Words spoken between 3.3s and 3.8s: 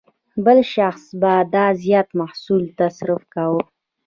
کاوه.